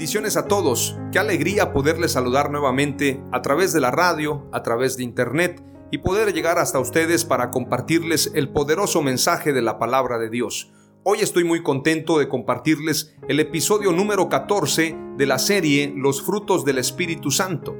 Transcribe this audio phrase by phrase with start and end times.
[0.00, 0.96] Bendiciones a todos.
[1.12, 5.98] Qué alegría poderles saludar nuevamente a través de la radio, a través de internet y
[5.98, 10.72] poder llegar hasta ustedes para compartirles el poderoso mensaje de la palabra de Dios.
[11.02, 16.64] Hoy estoy muy contento de compartirles el episodio número 14 de la serie Los frutos
[16.64, 17.76] del Espíritu Santo.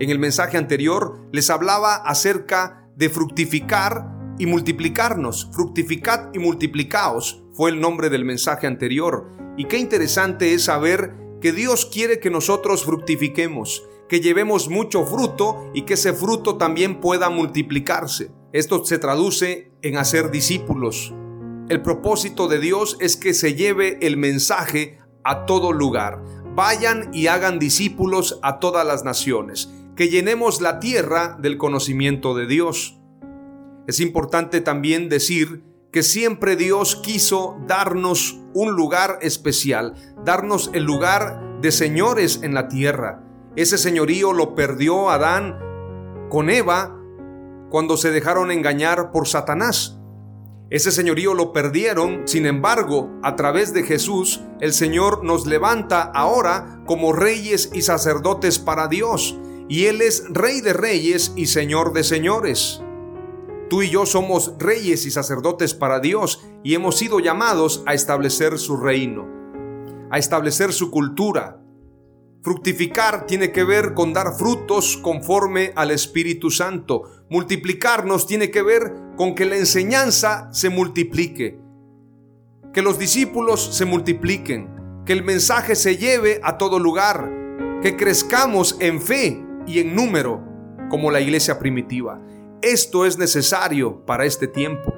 [0.00, 5.50] En el mensaje anterior les hablaba acerca de fructificar y multiplicarnos.
[5.52, 9.28] Fructificad y multiplicaos fue el nombre del mensaje anterior.
[9.58, 15.70] Y qué interesante es saber que Dios quiere que nosotros fructifiquemos, que llevemos mucho fruto
[15.74, 18.30] y que ese fruto también pueda multiplicarse.
[18.52, 21.14] Esto se traduce en hacer discípulos.
[21.68, 26.24] El propósito de Dios es que se lleve el mensaje a todo lugar.
[26.54, 29.70] Vayan y hagan discípulos a todas las naciones.
[29.94, 32.98] Que llenemos la tierra del conocimiento de Dios.
[33.86, 35.62] Es importante también decir
[35.92, 39.94] que siempre Dios quiso darnos un lugar especial,
[40.28, 43.24] darnos el lugar de señores en la tierra.
[43.56, 45.58] Ese señorío lo perdió Adán
[46.28, 46.94] con Eva
[47.70, 49.98] cuando se dejaron engañar por Satanás.
[50.68, 56.82] Ese señorío lo perdieron, sin embargo, a través de Jesús, el Señor nos levanta ahora
[56.84, 62.04] como reyes y sacerdotes para Dios, y Él es Rey de reyes y Señor de
[62.04, 62.82] señores.
[63.70, 68.58] Tú y yo somos reyes y sacerdotes para Dios y hemos sido llamados a establecer
[68.58, 69.37] su reino,
[70.10, 71.60] a establecer su cultura.
[72.42, 77.02] Fructificar tiene que ver con dar frutos conforme al Espíritu Santo.
[77.28, 81.58] Multiplicarnos tiene que ver con que la enseñanza se multiplique,
[82.72, 87.30] que los discípulos se multipliquen, que el mensaje se lleve a todo lugar,
[87.82, 90.44] que crezcamos en fe y en número
[90.88, 92.20] como la iglesia primitiva.
[92.62, 94.94] Esto es necesario para este tiempo.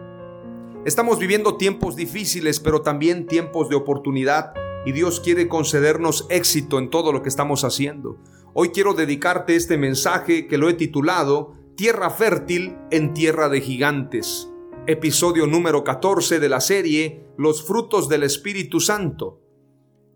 [0.85, 4.55] Estamos viviendo tiempos difíciles, pero también tiempos de oportunidad
[4.85, 8.19] y Dios quiere concedernos éxito en todo lo que estamos haciendo.
[8.55, 14.51] Hoy quiero dedicarte este mensaje que lo he titulado Tierra fértil en tierra de gigantes.
[14.87, 19.41] Episodio número 14 de la serie Los frutos del Espíritu Santo.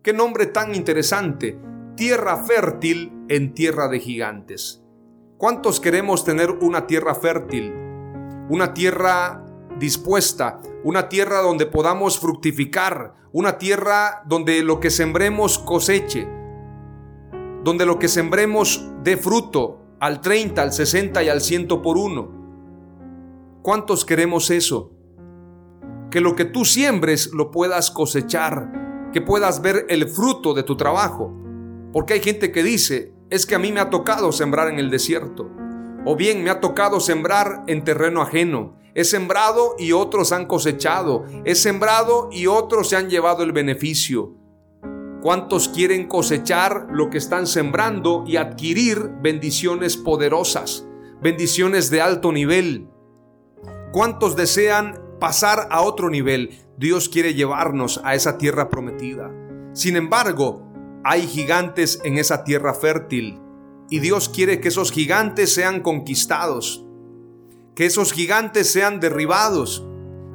[0.03, 1.57] Qué nombre tan interesante.
[1.95, 4.83] Tierra fértil en tierra de gigantes.
[5.37, 7.73] ¿Cuántos queremos tener una tierra fértil?
[8.49, 9.45] Una tierra
[9.79, 16.29] dispuesta, una tierra donde podamos fructificar, una tierra donde lo que sembremos coseche,
[17.63, 22.29] donde lo que sembremos dé fruto al 30, al 60 y al 100 por uno.
[23.63, 24.91] ¿Cuántos queremos eso?
[26.11, 30.77] Que lo que tú siembres lo puedas cosechar, que puedas ver el fruto de tu
[30.77, 31.33] trabajo.
[31.93, 34.91] Porque hay gente que dice, es que a mí me ha tocado sembrar en el
[34.91, 35.49] desierto.
[36.05, 38.77] O bien me ha tocado sembrar en terreno ajeno.
[38.93, 41.25] He sembrado y otros han cosechado.
[41.43, 44.35] He sembrado y otros se han llevado el beneficio.
[45.21, 50.85] ¿Cuántos quieren cosechar lo que están sembrando y adquirir bendiciones poderosas?
[51.21, 52.87] Bendiciones de alto nivel.
[53.91, 56.59] ¿Cuántos desean pasar a otro nivel?
[56.77, 59.31] Dios quiere llevarnos a esa tierra prometida.
[59.73, 60.61] Sin embargo,
[61.03, 63.39] hay gigantes en esa tierra fértil
[63.89, 66.85] y Dios quiere que esos gigantes sean conquistados,
[67.75, 69.85] que esos gigantes sean derribados.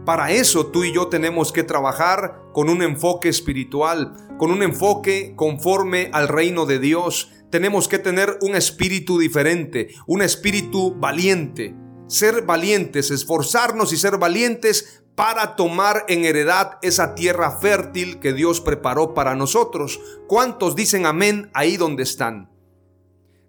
[0.05, 5.35] Para eso tú y yo tenemos que trabajar con un enfoque espiritual, con un enfoque
[5.37, 7.31] conforme al reino de Dios.
[7.51, 11.75] Tenemos que tener un espíritu diferente, un espíritu valiente.
[12.09, 18.61] Ser valientes, esforzarnos y ser valientes para tomar en heredad esa tierra fértil que Dios
[18.61, 20.01] preparó para nosotros.
[20.27, 22.50] ¿Cuántos dicen amén ahí donde están?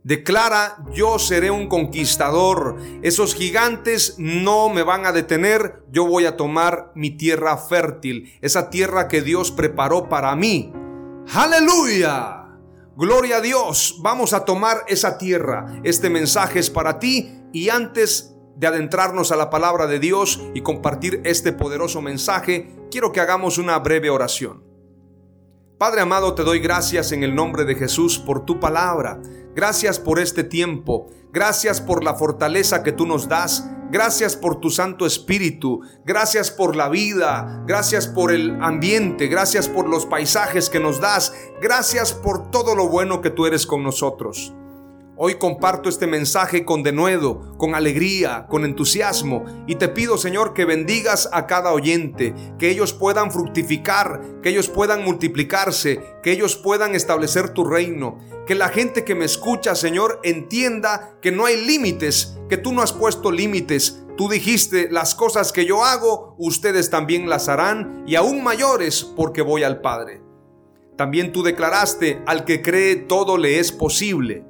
[0.03, 2.77] Declara, yo seré un conquistador.
[3.03, 5.83] Esos gigantes no me van a detener.
[5.91, 10.73] Yo voy a tomar mi tierra fértil, esa tierra que Dios preparó para mí.
[11.33, 12.47] Aleluya.
[12.95, 13.99] Gloria a Dios.
[14.01, 15.79] Vamos a tomar esa tierra.
[15.83, 20.61] Este mensaje es para ti y antes de adentrarnos a la palabra de Dios y
[20.61, 24.63] compartir este poderoso mensaje, quiero que hagamos una breve oración.
[25.77, 29.19] Padre amado, te doy gracias en el nombre de Jesús por tu palabra.
[29.55, 31.07] Gracias por este tiempo.
[31.33, 33.69] Gracias por la fortaleza que tú nos das.
[33.91, 35.81] Gracias por tu Santo Espíritu.
[36.05, 37.63] Gracias por la vida.
[37.67, 39.27] Gracias por el ambiente.
[39.27, 41.33] Gracias por los paisajes que nos das.
[41.61, 44.53] Gracias por todo lo bueno que tú eres con nosotros.
[45.17, 50.65] Hoy comparto este mensaje con denuedo, con alegría, con entusiasmo y te pido Señor que
[50.65, 56.95] bendigas a cada oyente, que ellos puedan fructificar, que ellos puedan multiplicarse, que ellos puedan
[56.95, 58.17] establecer tu reino,
[58.47, 62.81] que la gente que me escucha Señor entienda que no hay límites, que tú no
[62.81, 68.15] has puesto límites, Tú dijiste, las cosas que yo hago, ustedes también las harán y
[68.15, 70.21] aún mayores porque voy al Padre.
[70.95, 74.45] También tú declaraste, al que cree todo le es posible.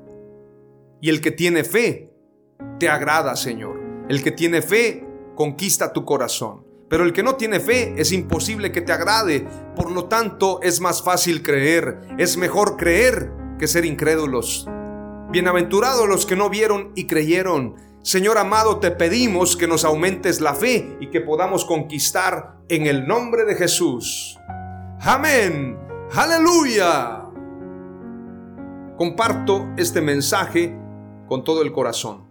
[1.01, 2.13] Y el que tiene fe,
[2.79, 3.81] te agrada, Señor.
[4.07, 5.05] El que tiene fe,
[5.35, 6.63] conquista tu corazón.
[6.89, 9.47] Pero el que no tiene fe es imposible que te agrade.
[9.75, 12.01] Por lo tanto, es más fácil creer.
[12.17, 14.67] Es mejor creer que ser incrédulos.
[15.31, 17.75] Bienaventurados los que no vieron y creyeron.
[18.03, 23.07] Señor amado, te pedimos que nos aumentes la fe y que podamos conquistar en el
[23.07, 24.37] nombre de Jesús.
[24.99, 25.79] Amén.
[26.13, 27.29] Aleluya.
[28.97, 30.80] Comparto este mensaje
[31.31, 32.27] con todo el corazón.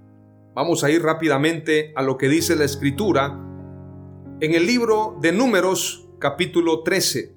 [0.55, 3.29] Vamos a ir rápidamente a lo que dice la escritura
[4.41, 7.35] en el libro de números capítulo 13.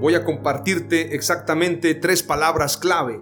[0.00, 3.20] Voy a compartirte exactamente tres palabras clave.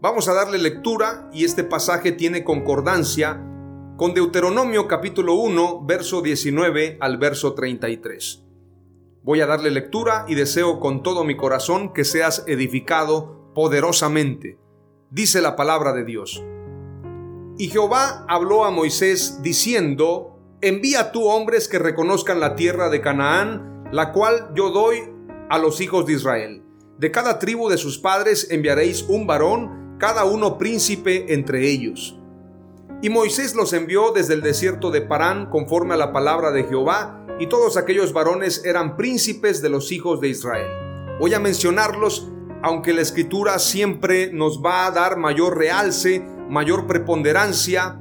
[0.00, 3.40] Vamos a darle lectura y este pasaje tiene concordancia
[3.96, 8.44] con Deuteronomio capítulo 1, verso 19 al verso 33.
[9.22, 14.58] Voy a darle lectura y deseo con todo mi corazón que seas edificado poderosamente.
[15.12, 16.42] Dice la palabra de Dios.
[17.58, 23.88] Y Jehová habló a Moisés diciendo, Envía tú hombres que reconozcan la tierra de Canaán,
[23.92, 25.02] la cual yo doy
[25.48, 26.62] a los hijos de Israel.
[26.98, 32.18] De cada tribu de sus padres enviaréis un varón, cada uno príncipe entre ellos.
[33.02, 37.26] Y Moisés los envió desde el desierto de Parán conforme a la palabra de Jehová,
[37.38, 40.68] y todos aquellos varones eran príncipes de los hijos de Israel.
[41.20, 42.30] Voy a mencionarlos,
[42.66, 48.00] aunque la escritura siempre nos va a dar mayor realce mayor preponderancia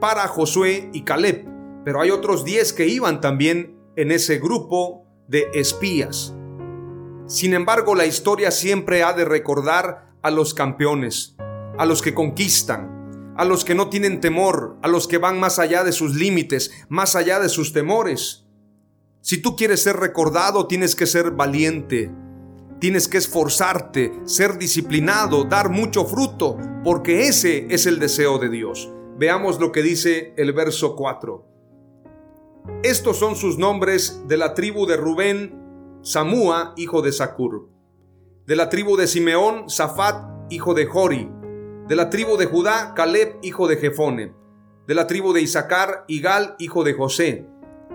[0.00, 1.46] para Josué y Caleb,
[1.82, 6.34] pero hay otros diez que iban también en ese grupo de espías.
[7.26, 11.36] Sin embargo, la historia siempre ha de recordar a los campeones,
[11.78, 15.58] a los que conquistan, a los que no tienen temor, a los que van más
[15.58, 18.44] allá de sus límites, más allá de sus temores.
[19.22, 22.10] Si tú quieres ser recordado, tienes que ser valiente,
[22.80, 28.90] Tienes que esforzarte, ser disciplinado, dar mucho fruto, porque ese es el deseo de Dios.
[29.18, 31.46] Veamos lo que dice el verso 4.
[32.82, 37.68] Estos son sus nombres de la tribu de Rubén, Samúa, hijo de Sacur.
[38.46, 41.30] De la tribu de Simeón, Safat, hijo de Jori.
[41.86, 44.32] De la tribu de Judá, Caleb, hijo de Jefone.
[44.86, 47.46] De la tribu de Isaacar, Igal, hijo de José.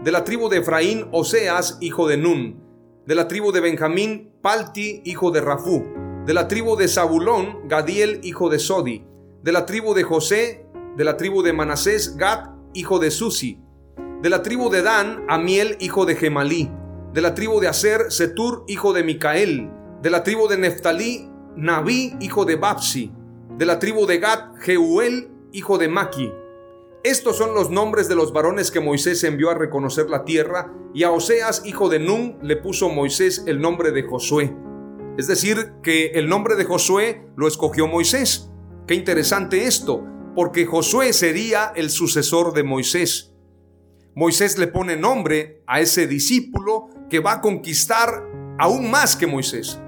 [0.04, 2.66] De la tribu de Efraín, Oseas, hijo de Nun
[3.06, 5.84] de la tribu de Benjamín, Palti, hijo de Rafú,
[6.24, 9.04] de la tribu de Zabulón, Gadiel, hijo de Sodi,
[9.42, 13.60] de la tribu de José, de la tribu de Manasés, Gad, hijo de Susi,
[14.22, 16.70] de la tribu de Dan, Amiel, hijo de Gemalí,
[17.12, 19.68] de la tribu de Aser, Setur, hijo de Micael,
[20.04, 23.12] de la tribu de Neftalí, Nabí, hijo de Babsi,
[23.58, 26.32] de la tribu de Gad, Jeuel, hijo de Maki,
[27.06, 31.04] estos son los nombres de los varones que Moisés envió a reconocer la tierra, y
[31.04, 34.56] a Oseas, hijo de Nun, le puso Moisés el nombre de Josué.
[35.16, 38.50] Es decir, que el nombre de Josué lo escogió Moisés.
[38.88, 40.04] Qué interesante esto,
[40.36, 43.36] porque Josué sería el sucesor de Moisés.
[44.16, 48.24] Moisés le pone nombre a ese discípulo que va a conquistar
[48.58, 49.80] aún más que Moisés.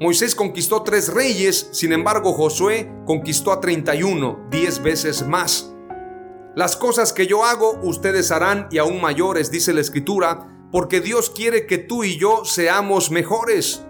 [0.00, 5.74] Moisés conquistó tres reyes, sin embargo Josué conquistó a 31, diez veces más.
[6.56, 11.28] Las cosas que yo hago, ustedes harán y aún mayores, dice la escritura, porque Dios
[11.28, 13.84] quiere que tú y yo seamos mejores,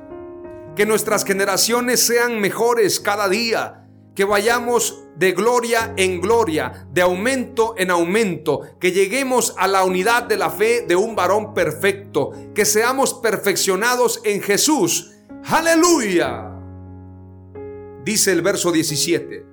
[0.74, 3.86] que nuestras generaciones sean mejores cada día,
[4.16, 10.24] que vayamos de gloria en gloria, de aumento en aumento, que lleguemos a la unidad
[10.24, 15.09] de la fe de un varón perfecto, que seamos perfeccionados en Jesús.
[15.44, 16.52] Aleluya.
[18.04, 19.46] Dice el verso 17.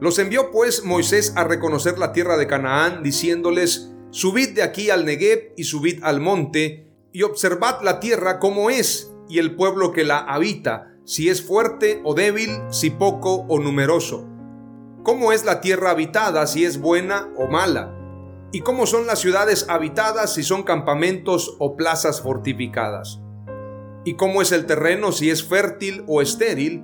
[0.00, 5.04] Los envió pues Moisés a reconocer la tierra de Canaán, diciéndoles, Subid de aquí al
[5.04, 10.04] Negev y subid al monte, y observad la tierra como es, y el pueblo que
[10.04, 14.26] la habita, si es fuerte o débil, si poco o numeroso.
[15.02, 17.94] ¿Cómo es la tierra habitada, si es buena o mala?
[18.52, 23.20] ¿Y cómo son las ciudades habitadas, si son campamentos o plazas fortificadas?
[24.08, 26.82] ¿Y cómo es el terreno, si es fértil o estéril?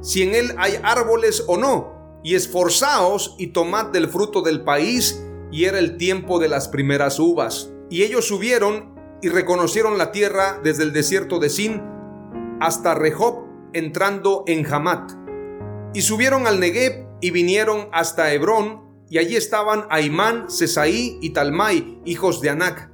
[0.00, 1.92] Si en él hay árboles o no.
[2.24, 7.18] Y esforzaos y tomad del fruto del país, y era el tiempo de las primeras
[7.18, 7.70] uvas.
[7.90, 11.82] Y ellos subieron y reconocieron la tierra desde el desierto de Sin
[12.62, 13.44] hasta Rehob
[13.74, 15.12] entrando en Hamat.
[15.92, 22.00] Y subieron al Negev y vinieron hasta Hebrón, y allí estaban Aimán, Sesaí y Talmai,
[22.06, 22.93] hijos de Anac.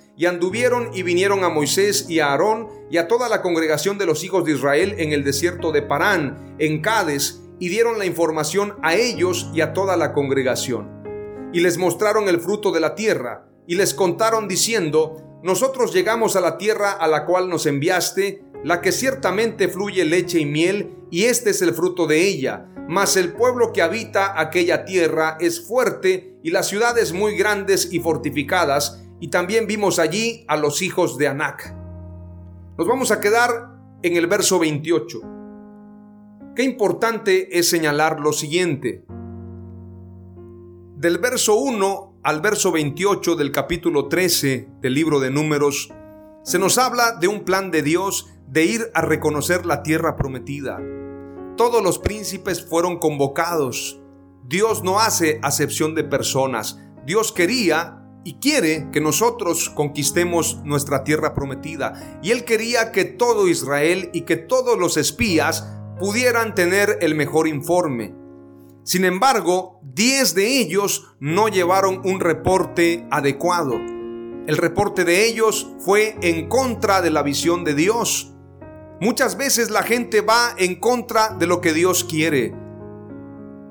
[0.17, 4.05] y anduvieron y vinieron a Moisés y a Aarón y a toda la congregación de
[4.05, 8.75] los hijos de Israel en el desierto de Parán, en Cades, y dieron la información
[8.81, 10.89] a ellos y a toda la congregación.
[11.53, 16.41] Y les mostraron el fruto de la tierra, y les contaron diciendo, Nosotros llegamos a
[16.41, 21.25] la tierra a la cual nos enviaste, la que ciertamente fluye leche y miel, y
[21.25, 26.35] este es el fruto de ella mas el pueblo que habita aquella tierra es fuerte
[26.43, 31.29] y las ciudades muy grandes y fortificadas, y también vimos allí a los hijos de
[31.29, 31.73] Anac.
[32.77, 35.21] Nos vamos a quedar en el verso 28.
[36.53, 39.05] Qué importante es señalar lo siguiente.
[40.97, 45.93] Del verso 1 al verso 28 del capítulo 13 del libro de números,
[46.43, 50.79] se nos habla de un plan de Dios de ir a reconocer la tierra prometida
[51.61, 54.01] todos los príncipes fueron convocados.
[54.43, 56.79] Dios no hace acepción de personas.
[57.05, 62.19] Dios quería y quiere que nosotros conquistemos nuestra tierra prometida.
[62.21, 65.67] Y Él quería que todo Israel y que todos los espías
[65.99, 68.15] pudieran tener el mejor informe.
[68.83, 73.75] Sin embargo, diez de ellos no llevaron un reporte adecuado.
[74.47, 78.33] El reporte de ellos fue en contra de la visión de Dios.
[78.99, 82.53] Muchas veces la gente va en contra de lo que Dios quiere.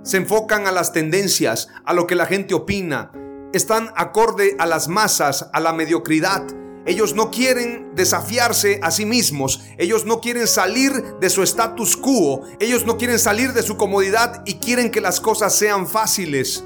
[0.02, 3.12] Se enfocan a las tendencias, a lo que la gente opina.
[3.52, 6.44] Están acorde a las masas, a la mediocridad.
[6.86, 9.60] Ellos no quieren desafiarse a sí mismos.
[9.76, 12.42] Ellos no quieren salir de su status quo.
[12.60, 16.64] Ellos no quieren salir de su comodidad y quieren que las cosas sean fáciles.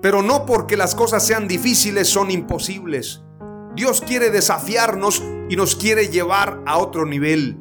[0.00, 3.22] Pero no porque las cosas sean difíciles son imposibles.
[3.74, 7.58] Dios quiere desafiarnos y nos quiere llevar a otro nivel.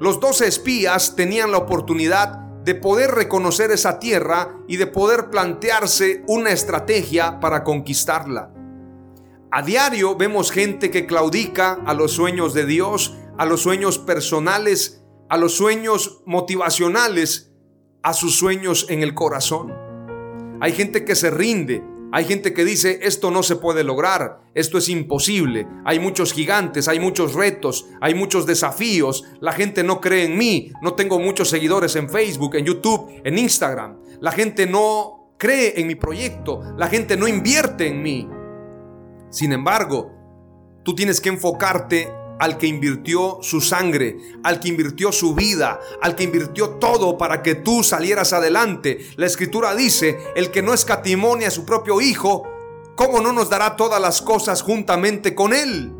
[0.00, 6.24] Los doce espías tenían la oportunidad de poder reconocer esa tierra y de poder plantearse
[6.26, 8.52] una estrategia para conquistarla.
[9.50, 15.04] A diario vemos gente que claudica a los sueños de Dios, a los sueños personales,
[15.28, 17.52] a los sueños motivacionales,
[18.02, 19.72] a sus sueños en el corazón.
[20.60, 24.78] Hay gente que se rinde, hay gente que dice, esto no se puede lograr, esto
[24.78, 30.26] es imposible, hay muchos gigantes, hay muchos retos, hay muchos desafíos, la gente no cree
[30.26, 35.34] en mí, no tengo muchos seguidores en Facebook, en YouTube, en Instagram, la gente no
[35.38, 38.28] cree en mi proyecto, la gente no invierte en mí.
[39.30, 40.12] Sin embargo,
[40.84, 42.12] tú tienes que enfocarte
[42.44, 47.42] al que invirtió su sangre, al que invirtió su vida, al que invirtió todo para
[47.42, 48.98] que tú salieras adelante.
[49.16, 52.42] La escritura dice, el que no escatimonia a su propio Hijo,
[52.96, 55.94] ¿cómo no nos dará todas las cosas juntamente con Él?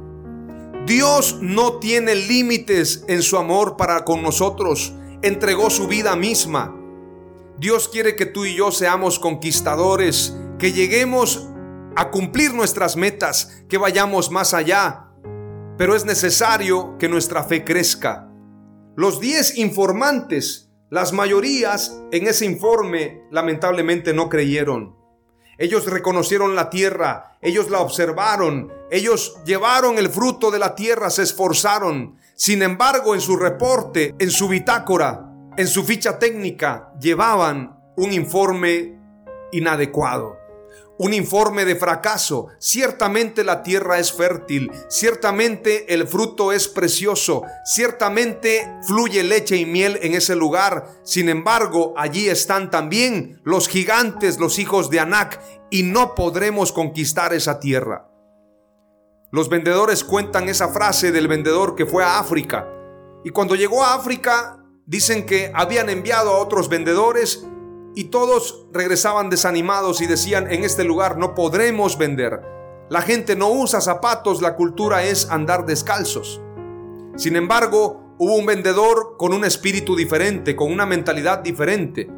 [0.84, 4.92] Dios no tiene límites en su amor para con nosotros.
[5.22, 6.76] Entregó su vida misma.
[7.56, 11.48] Dios quiere que tú y yo seamos conquistadores, que lleguemos
[11.96, 15.03] a cumplir nuestras metas, que vayamos más allá
[15.76, 18.28] pero es necesario que nuestra fe crezca.
[18.96, 24.96] Los 10 informantes, las mayorías en ese informe lamentablemente no creyeron.
[25.58, 31.22] Ellos reconocieron la tierra, ellos la observaron, ellos llevaron el fruto de la tierra, se
[31.22, 32.18] esforzaron.
[32.34, 38.98] Sin embargo, en su reporte, en su bitácora, en su ficha técnica, llevaban un informe
[39.52, 40.43] inadecuado
[40.98, 42.48] un informe de fracaso.
[42.58, 49.98] Ciertamente la tierra es fértil, ciertamente el fruto es precioso, ciertamente fluye leche y miel
[50.02, 50.88] en ese lugar.
[51.02, 57.34] Sin embargo, allí están también los gigantes, los hijos de Anac, y no podremos conquistar
[57.34, 58.08] esa tierra.
[59.32, 62.68] Los vendedores cuentan esa frase del vendedor que fue a África.
[63.24, 67.44] Y cuando llegó a África, dicen que habían enviado a otros vendedores
[67.94, 72.40] y todos regresaban desanimados y decían, en este lugar no podremos vender.
[72.90, 76.42] La gente no usa zapatos, la cultura es andar descalzos.
[77.16, 82.10] Sin embargo, hubo un vendedor con un espíritu diferente, con una mentalidad diferente,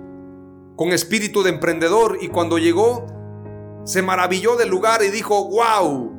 [0.76, 3.06] con espíritu de emprendedor y cuando llegó,
[3.84, 6.12] se maravilló del lugar y dijo, wow,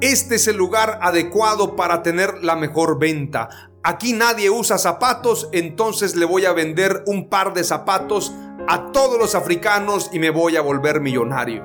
[0.00, 3.48] este es el lugar adecuado para tener la mejor venta.
[3.88, 8.34] Aquí nadie usa zapatos, entonces le voy a vender un par de zapatos
[8.66, 11.64] a todos los africanos y me voy a volver millonario.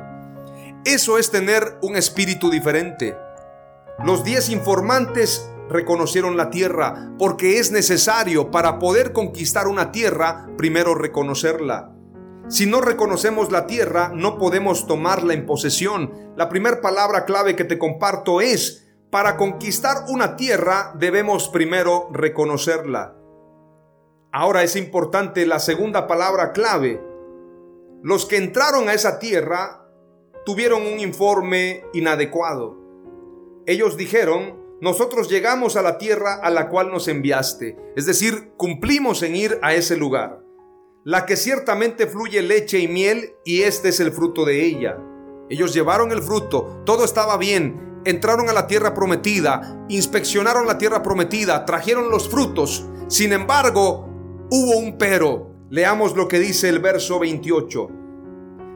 [0.85, 3.17] Eso es tener un espíritu diferente.
[4.05, 10.93] Los diez informantes reconocieron la tierra porque es necesario para poder conquistar una tierra primero
[10.93, 11.91] reconocerla.
[12.49, 16.13] Si no reconocemos la tierra, no podemos tomarla en posesión.
[16.37, 23.13] La primera palabra clave que te comparto es para conquistar una tierra debemos primero reconocerla.
[24.31, 27.03] Ahora es importante la segunda palabra clave.
[28.01, 29.85] Los que entraron a esa tierra
[30.45, 32.77] tuvieron un informe inadecuado.
[33.65, 39.21] Ellos dijeron, nosotros llegamos a la tierra a la cual nos enviaste, es decir, cumplimos
[39.23, 40.41] en ir a ese lugar,
[41.03, 44.97] la que ciertamente fluye leche y miel y este es el fruto de ella.
[45.49, 51.03] Ellos llevaron el fruto, todo estaba bien, entraron a la tierra prometida, inspeccionaron la tierra
[51.03, 52.85] prometida, trajeron los frutos.
[53.07, 54.07] Sin embargo,
[54.49, 55.51] hubo un pero.
[55.69, 57.87] Leamos lo que dice el verso 28.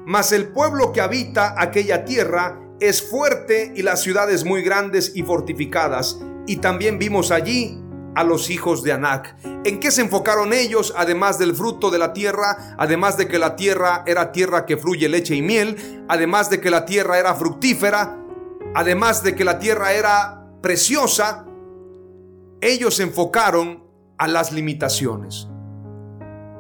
[0.06, 5.24] Mas el pueblo que habita aquella tierra es fuerte y las ciudades muy grandes y
[5.24, 6.20] fortificadas.
[6.48, 7.82] Y también vimos allí
[8.16, 9.36] a los hijos de Anac.
[9.66, 13.56] ¿En qué se enfocaron ellos, además del fruto de la tierra, además de que la
[13.56, 18.25] tierra era tierra que fluye leche y miel, además de que la tierra era fructífera?
[18.76, 21.46] Además de que la tierra era preciosa,
[22.62, 23.84] ellos se enfocaron
[24.18, 25.48] a las limitaciones.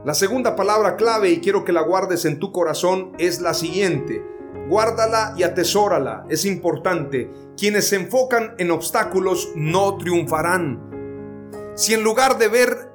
[0.06, 4.23] La segunda palabra clave, y quiero que la guardes en tu corazón, es la siguiente.
[4.69, 6.25] Guárdala y atesórala.
[6.30, 7.32] Es importante.
[7.58, 11.73] Quienes se enfocan en obstáculos no triunfarán.
[11.75, 12.91] Si en lugar de ver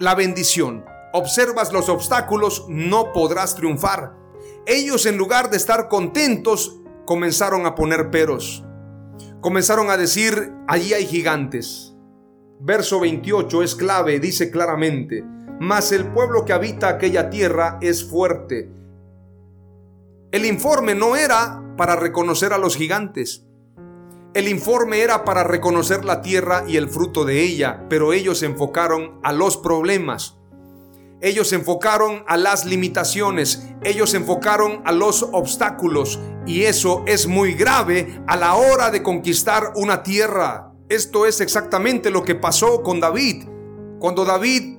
[0.00, 4.14] la bendición, observas los obstáculos, no podrás triunfar.
[4.66, 8.64] Ellos en lugar de estar contentos, comenzaron a poner peros.
[9.40, 11.94] Comenzaron a decir, allí hay gigantes.
[12.60, 15.24] Verso 28 es clave, dice claramente,
[15.60, 18.70] mas el pueblo que habita aquella tierra es fuerte.
[20.32, 23.46] El informe no era para reconocer a los gigantes.
[24.32, 28.46] El informe era para reconocer la tierra y el fruto de ella, pero ellos se
[28.46, 30.40] enfocaron a los problemas.
[31.24, 37.26] Ellos se enfocaron a las limitaciones, ellos se enfocaron a los obstáculos y eso es
[37.26, 40.74] muy grave a la hora de conquistar una tierra.
[40.90, 43.46] Esto es exactamente lo que pasó con David.
[44.00, 44.76] Cuando David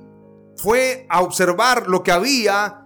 [0.54, 2.84] fue a observar lo que había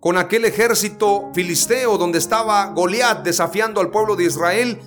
[0.00, 4.80] con aquel ejército filisteo donde estaba Goliat desafiando al pueblo de Israel,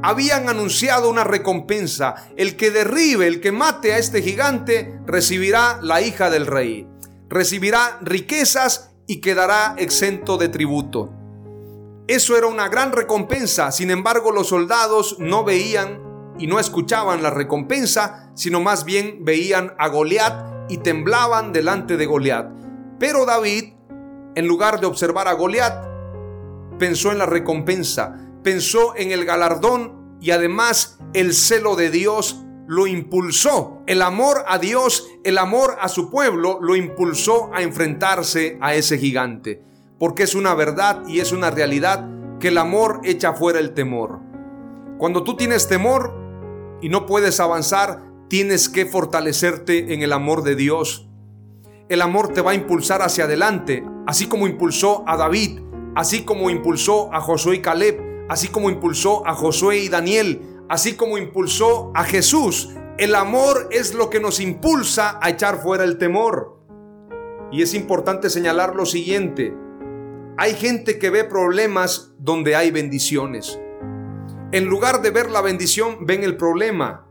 [0.00, 2.14] habían anunciado una recompensa.
[2.36, 6.93] El que derribe, el que mate a este gigante, recibirá la hija del rey
[7.28, 11.10] recibirá riquezas y quedará exento de tributo.
[12.06, 16.02] Eso era una gran recompensa, sin embargo los soldados no veían
[16.38, 22.06] y no escuchaban la recompensa, sino más bien veían a Goliat y temblaban delante de
[22.06, 22.50] Goliat.
[22.98, 23.74] Pero David,
[24.34, 25.84] en lugar de observar a Goliat,
[26.78, 32.86] pensó en la recompensa, pensó en el galardón y además el celo de Dios lo
[32.86, 33.82] impulsó.
[33.86, 38.98] El amor a Dios, el amor a su pueblo, lo impulsó a enfrentarse a ese
[38.98, 39.62] gigante.
[39.98, 42.08] Porque es una verdad y es una realidad
[42.40, 44.20] que el amor echa fuera el temor.
[44.98, 46.14] Cuando tú tienes temor
[46.80, 51.08] y no puedes avanzar, tienes que fortalecerte en el amor de Dios.
[51.88, 55.60] El amor te va a impulsar hacia adelante, así como impulsó a David,
[55.94, 60.96] así como impulsó a Josué y Caleb, así como impulsó a Josué y Daniel, así
[60.96, 62.70] como impulsó a Jesús.
[62.98, 66.60] El amor es lo que nos impulsa a echar fuera el temor.
[67.50, 69.54] Y es importante señalar lo siguiente.
[70.36, 73.60] Hay gente que ve problemas donde hay bendiciones.
[74.52, 77.08] En lugar de ver la bendición, ven el problema.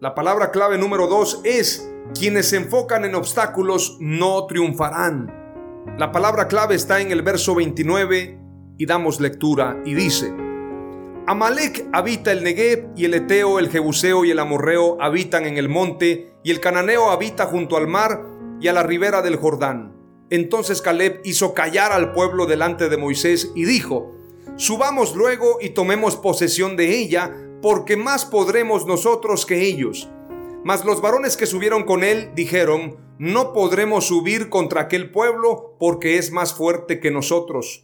[0.00, 5.44] La palabra clave número dos es, quienes se enfocan en obstáculos no triunfarán.
[5.98, 8.38] La palabra clave está en el verso 29
[8.78, 10.34] y damos lectura y dice,
[11.26, 15.70] Amalek habita el Negev y el Eteo, el Jebuseo y el Amorreo habitan en el
[15.70, 18.26] monte y el Cananeo habita junto al mar
[18.60, 19.96] y a la ribera del Jordán.
[20.28, 24.12] Entonces Caleb hizo callar al pueblo delante de Moisés y dijo,
[24.56, 30.10] Subamos luego y tomemos posesión de ella, porque más podremos nosotros que ellos.
[30.62, 36.18] Mas los varones que subieron con él dijeron, No podremos subir contra aquel pueblo, porque
[36.18, 37.83] es más fuerte que nosotros.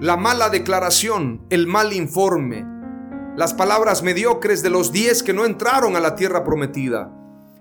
[0.00, 2.64] La mala declaración, el mal informe,
[3.36, 7.10] las palabras mediocres de los diez que no entraron a la tierra prometida.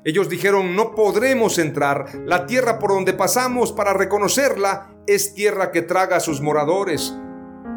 [0.03, 2.08] Ellos dijeron, no podremos entrar.
[2.25, 7.15] La tierra por donde pasamos para reconocerla es tierra que traga a sus moradores.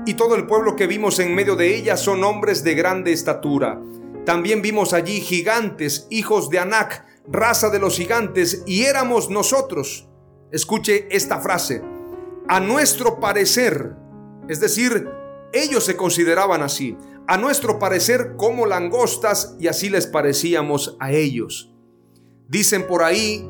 [0.07, 3.81] Y todo el pueblo que vimos en medio de ella son hombres de grande estatura.
[4.25, 10.09] También vimos allí gigantes, hijos de Anac, raza de los gigantes, y éramos nosotros.
[10.53, 11.83] Escuche esta frase.
[12.49, 13.97] A nuestro parecer,
[14.49, 15.09] es decir,
[15.53, 21.73] ellos se consideraban así, a nuestro parecer como langostas, y así les parecíamos a ellos.
[22.49, 23.49] Dicen por ahí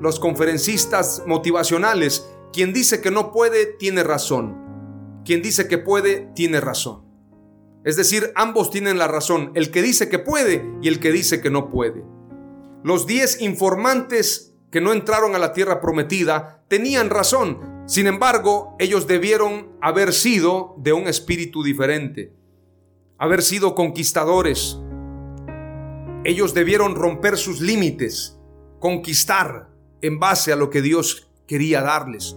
[0.00, 4.56] los conferencistas motivacionales, quien dice que no puede, tiene razón.
[5.24, 7.04] Quien dice que puede, tiene razón.
[7.84, 11.40] Es decir, ambos tienen la razón, el que dice que puede y el que dice
[11.40, 12.04] que no puede.
[12.82, 19.08] Los diez informantes que no entraron a la tierra prometida tenían razón, sin embargo, ellos
[19.08, 22.32] debieron haber sido de un espíritu diferente,
[23.18, 24.78] haber sido conquistadores.
[26.22, 28.38] Ellos debieron romper sus límites,
[28.78, 29.70] conquistar
[30.02, 32.36] en base a lo que Dios quería darles.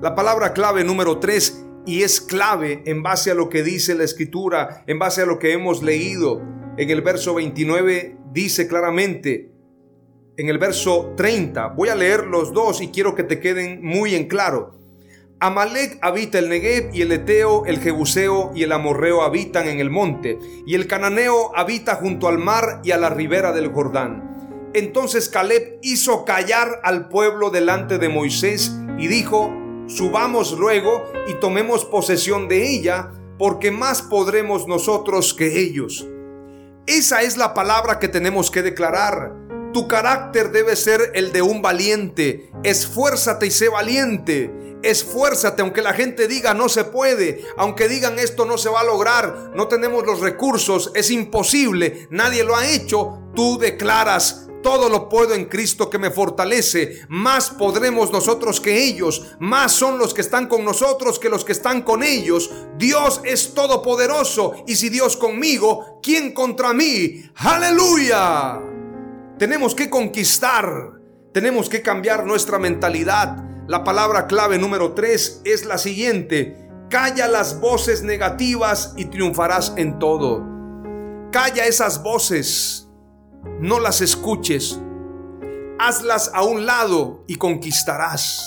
[0.00, 4.04] La palabra clave número 3 y es clave en base a lo que dice la
[4.04, 6.40] escritura, en base a lo que hemos leído.
[6.78, 9.52] En el verso 29 dice claramente,
[10.40, 14.14] en el verso 30, voy a leer los dos y quiero que te queden muy
[14.14, 14.72] en claro.
[15.38, 19.90] Amalek habita el Negev y el Eteo, el Jebuseo y el Amorreo habitan en el
[19.90, 24.70] monte, y el Cananeo habita junto al mar y a la ribera del Jordán.
[24.72, 29.52] Entonces Caleb hizo callar al pueblo delante de Moisés y dijo,
[29.88, 36.06] subamos luego y tomemos posesión de ella, porque más podremos nosotros que ellos.
[36.86, 39.34] Esa es la palabra que tenemos que declarar.
[39.72, 42.50] Tu carácter debe ser el de un valiente.
[42.64, 44.78] Esfuérzate y sé valiente.
[44.82, 48.84] Esfuérzate aunque la gente diga no se puede, aunque digan esto no se va a
[48.84, 53.18] lograr, no tenemos los recursos, es imposible, nadie lo ha hecho.
[53.34, 57.02] Tú declaras, todo lo puedo en Cristo que me fortalece.
[57.08, 59.34] Más podremos nosotros que ellos.
[59.38, 62.50] Más son los que están con nosotros que los que están con ellos.
[62.76, 64.64] Dios es todopoderoso.
[64.66, 67.22] Y si Dios conmigo, ¿quién contra mí?
[67.36, 68.79] Aleluya.
[69.40, 71.00] Tenemos que conquistar.
[71.32, 73.42] Tenemos que cambiar nuestra mentalidad.
[73.66, 76.68] La palabra clave número 3 es la siguiente.
[76.90, 80.44] Calla las voces negativas y triunfarás en todo.
[81.32, 82.86] Calla esas voces
[83.58, 84.78] no las escuches,
[85.78, 88.44] hazlas a un lado y conquistarás.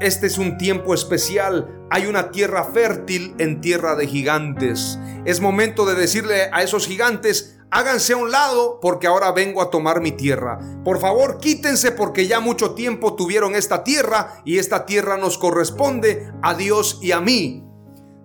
[0.00, 5.00] Este es un tiempo especial, hay una tierra fértil en tierra de gigantes.
[5.24, 9.70] Es momento de decirle a esos gigantes, háganse a un lado porque ahora vengo a
[9.70, 10.58] tomar mi tierra.
[10.84, 16.30] Por favor, quítense porque ya mucho tiempo tuvieron esta tierra y esta tierra nos corresponde
[16.42, 17.64] a Dios y a mí.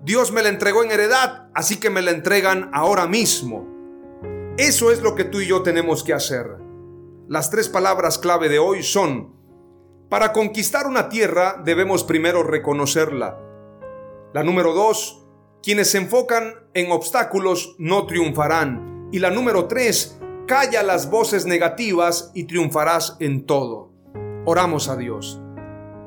[0.03, 3.65] Dios me la entregó en heredad, así que me la entregan ahora mismo.
[4.57, 6.57] Eso es lo que tú y yo tenemos que hacer.
[7.27, 9.33] Las tres palabras clave de hoy son,
[10.09, 13.39] para conquistar una tierra debemos primero reconocerla.
[14.33, 15.25] La número dos,
[15.63, 18.96] quienes se enfocan en obstáculos no triunfarán.
[19.11, 23.89] Y la número tres, calla las voces negativas y triunfarás en todo.
[24.45, 25.41] Oramos a Dios.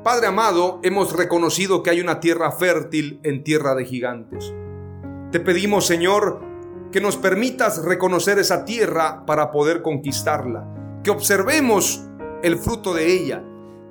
[0.03, 4.53] Padre amado, hemos reconocido que hay una tierra fértil en tierra de gigantes.
[5.31, 6.41] Te pedimos, Señor,
[6.91, 10.67] que nos permitas reconocer esa tierra para poder conquistarla,
[11.03, 12.03] que observemos
[12.43, 13.43] el fruto de ella,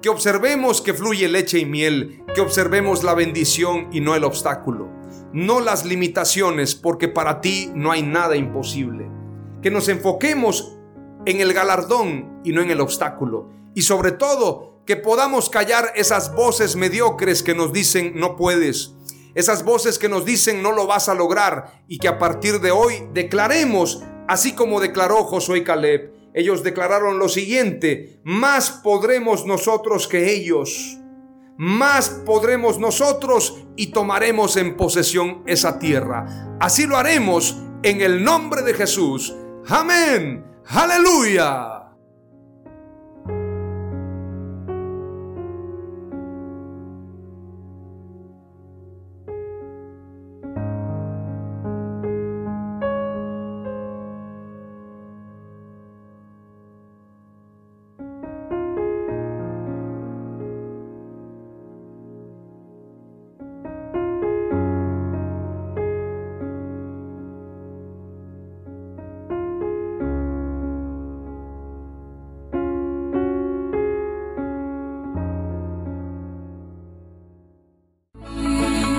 [0.03, 4.89] que observemos que fluye leche y miel, que observemos la bendición y no el obstáculo,
[5.33, 9.09] no las limitaciones, porque para ti no hay nada imposible,
[9.63, 10.79] que nos enfoquemos
[11.27, 16.35] en el galardón y no en el obstáculo, y sobre todo que podamos callar esas
[16.35, 18.95] voces mediocres que nos dicen no puedes,
[19.35, 22.73] Esas voces que nos dicen no lo vas a lograr y que a partir de
[22.73, 26.13] hoy declaremos, así como declaró Josué Caleb.
[26.35, 30.99] Ellos declararon lo siguiente, más podremos nosotros que ellos,
[31.57, 36.57] más podremos nosotros y tomaremos en posesión esa tierra.
[36.61, 39.35] Así lo haremos en el nombre de Jesús.
[39.69, 40.45] Amén.
[40.67, 41.80] Aleluya.